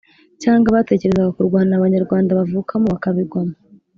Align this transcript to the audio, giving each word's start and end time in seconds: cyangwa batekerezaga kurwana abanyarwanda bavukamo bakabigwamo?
cyangwa 0.41 0.75
batekerezaga 0.75 1.35
kurwana 1.35 1.71
abanyarwanda 1.75 2.37
bavukamo 2.39 2.85
bakabigwamo? 2.93 3.55